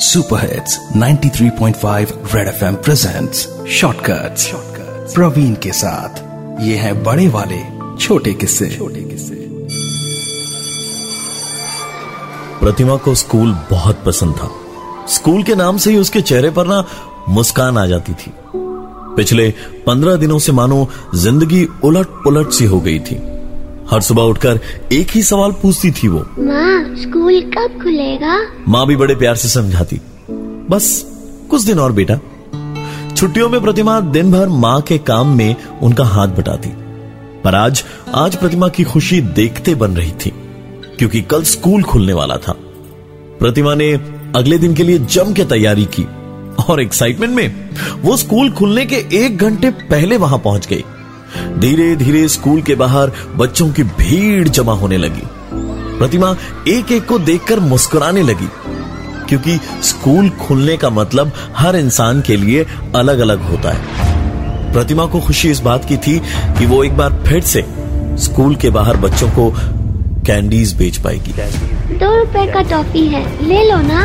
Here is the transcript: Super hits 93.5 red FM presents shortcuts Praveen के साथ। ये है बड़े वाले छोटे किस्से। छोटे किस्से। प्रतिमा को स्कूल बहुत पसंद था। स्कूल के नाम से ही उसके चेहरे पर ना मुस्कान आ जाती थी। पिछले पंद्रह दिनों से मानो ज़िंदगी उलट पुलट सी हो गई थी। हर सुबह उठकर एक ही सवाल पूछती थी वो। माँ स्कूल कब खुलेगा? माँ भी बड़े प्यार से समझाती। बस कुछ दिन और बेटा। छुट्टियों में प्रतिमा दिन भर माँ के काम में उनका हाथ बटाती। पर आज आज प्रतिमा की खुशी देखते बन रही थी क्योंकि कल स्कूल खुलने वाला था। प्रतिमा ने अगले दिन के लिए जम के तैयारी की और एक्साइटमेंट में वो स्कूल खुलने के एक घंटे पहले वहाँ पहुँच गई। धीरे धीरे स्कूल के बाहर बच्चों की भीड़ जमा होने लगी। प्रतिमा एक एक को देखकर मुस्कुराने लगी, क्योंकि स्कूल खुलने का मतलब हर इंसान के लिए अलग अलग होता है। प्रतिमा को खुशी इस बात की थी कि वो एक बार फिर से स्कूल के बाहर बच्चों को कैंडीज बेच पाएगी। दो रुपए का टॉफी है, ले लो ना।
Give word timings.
Super 0.00 0.40
hits 0.40 0.78
93.5 0.96 2.12
red 2.34 2.48
FM 2.48 2.74
presents 2.74 3.48
shortcuts 3.70 4.52
Praveen 5.14 5.54
के 5.54 5.72
साथ। 5.72 6.20
ये 6.62 6.76
है 6.76 6.92
बड़े 7.02 7.28
वाले 7.28 7.58
छोटे 8.00 8.32
किस्से। 8.32 8.68
छोटे 8.70 9.00
किस्से। 9.00 9.34
प्रतिमा 12.60 12.96
को 12.96 13.14
स्कूल 13.14 13.52
बहुत 13.70 14.02
पसंद 14.06 14.34
था। 14.34 14.50
स्कूल 15.08 15.42
के 15.42 15.54
नाम 15.54 15.76
से 15.76 15.90
ही 15.90 15.96
उसके 15.96 16.20
चेहरे 16.22 16.50
पर 16.50 16.66
ना 16.66 16.84
मुस्कान 17.28 17.78
आ 17.78 17.86
जाती 17.86 18.12
थी। 18.12 18.32
पिछले 19.16 19.54
पंद्रह 19.86 20.16
दिनों 20.16 20.38
से 20.38 20.52
मानो 20.52 20.88
ज़िंदगी 21.14 21.68
उलट 21.84 22.06
पुलट 22.06 22.50
सी 22.50 22.64
हो 22.64 22.80
गई 22.80 22.98
थी। 23.00 23.29
हर 23.90 24.00
सुबह 24.00 24.22
उठकर 24.22 24.60
एक 24.92 25.10
ही 25.10 25.22
सवाल 25.22 25.52
पूछती 25.52 25.90
थी 25.90 26.08
वो। 26.08 26.18
माँ 26.38 26.96
स्कूल 26.96 27.40
कब 27.40 27.78
खुलेगा? 27.82 28.36
माँ 28.68 28.86
भी 28.86 28.96
बड़े 28.96 29.14
प्यार 29.14 29.36
से 29.36 29.48
समझाती। 29.48 30.00
बस 30.70 31.06
कुछ 31.50 31.62
दिन 31.62 31.78
और 31.78 31.92
बेटा। 31.92 32.18
छुट्टियों 33.16 33.48
में 33.48 33.60
प्रतिमा 33.60 34.00
दिन 34.00 34.30
भर 34.32 34.48
माँ 34.48 34.80
के 34.80 34.98
काम 34.98 35.36
में 35.36 35.56
उनका 35.82 36.04
हाथ 36.04 36.28
बटाती। 36.28 36.68
पर 37.44 37.54
आज 37.54 37.84
आज 38.14 38.36
प्रतिमा 38.36 38.68
की 38.68 38.84
खुशी 38.84 39.20
देखते 39.20 39.74
बन 39.74 39.90
रही 39.90 40.12
थी 40.26 40.32
क्योंकि 40.98 41.20
कल 41.22 41.42
स्कूल 41.42 41.82
खुलने 41.82 42.12
वाला 42.12 42.36
था। 42.36 42.52
प्रतिमा 43.38 43.74
ने 43.74 43.92
अगले 44.36 44.58
दिन 44.58 44.74
के 44.74 44.82
लिए 44.82 44.98
जम 44.98 45.32
के 45.32 45.44
तैयारी 45.44 45.84
की 45.84 46.06
और 46.68 46.80
एक्साइटमेंट 46.80 47.34
में 47.34 47.70
वो 48.02 48.16
स्कूल 48.16 48.50
खुलने 48.50 48.86
के 48.86 48.96
एक 49.24 49.38
घंटे 49.38 49.70
पहले 49.70 50.16
वहाँ 50.16 50.38
पहुँच 50.38 50.66
गई। 50.66 50.84
धीरे 51.58 51.94
धीरे 51.96 52.26
स्कूल 52.28 52.62
के 52.62 52.74
बाहर 52.74 53.12
बच्चों 53.36 53.70
की 53.72 53.82
भीड़ 53.82 54.48
जमा 54.48 54.72
होने 54.72 54.96
लगी। 54.96 55.22
प्रतिमा 55.98 56.34
एक 56.68 56.92
एक 56.92 57.06
को 57.06 57.18
देखकर 57.18 57.60
मुस्कुराने 57.60 58.22
लगी, 58.22 58.48
क्योंकि 59.28 59.58
स्कूल 59.82 60.28
खुलने 60.38 60.76
का 60.76 60.90
मतलब 60.90 61.32
हर 61.56 61.76
इंसान 61.76 62.20
के 62.20 62.36
लिए 62.36 62.66
अलग 62.94 63.18
अलग 63.18 63.42
होता 63.42 63.72
है। 63.72 64.72
प्रतिमा 64.72 65.06
को 65.06 65.20
खुशी 65.20 65.50
इस 65.50 65.60
बात 65.60 65.84
की 65.84 65.96
थी 65.96 66.18
कि 66.58 66.66
वो 66.66 66.82
एक 66.84 66.96
बार 66.96 67.22
फिर 67.26 67.40
से 67.44 67.64
स्कूल 68.24 68.54
के 68.56 68.70
बाहर 68.70 68.96
बच्चों 68.96 69.28
को 69.30 69.50
कैंडीज 70.26 70.72
बेच 70.76 70.96
पाएगी। 70.96 71.32
दो 71.94 72.16
रुपए 72.18 72.46
का 72.46 72.62
टॉफी 72.70 73.06
है, 73.08 73.24
ले 73.46 73.62
लो 73.64 73.76
ना। 73.84 74.04